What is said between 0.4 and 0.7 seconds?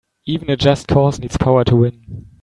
a